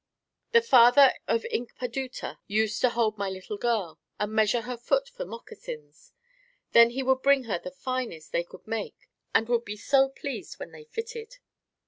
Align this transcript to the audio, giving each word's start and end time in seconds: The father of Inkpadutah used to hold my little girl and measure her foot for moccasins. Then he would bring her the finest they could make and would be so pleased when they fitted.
The 0.51 0.63
father 0.63 1.13
of 1.27 1.45
Inkpadutah 1.53 2.39
used 2.47 2.81
to 2.81 2.89
hold 2.89 3.19
my 3.19 3.29
little 3.29 3.59
girl 3.59 3.99
and 4.19 4.31
measure 4.31 4.61
her 4.61 4.75
foot 4.75 5.07
for 5.07 5.25
moccasins. 5.25 6.11
Then 6.71 6.89
he 6.89 7.03
would 7.03 7.21
bring 7.21 7.43
her 7.43 7.59
the 7.59 7.69
finest 7.69 8.31
they 8.31 8.43
could 8.43 8.65
make 8.65 8.97
and 9.35 9.47
would 9.47 9.63
be 9.63 9.77
so 9.77 10.09
pleased 10.09 10.59
when 10.59 10.71
they 10.71 10.85
fitted. 10.85 11.35